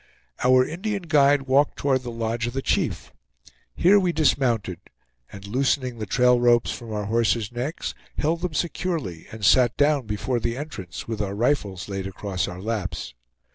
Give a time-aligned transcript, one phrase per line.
[0.43, 3.11] Our Indian guide walked toward the lodge of the chief.
[3.75, 4.79] Here we dismounted;
[5.31, 10.07] and loosening the trail ropes from our horses' necks, held them securely, and sat down
[10.07, 13.13] before the entrance, with our rifles laid across our laps.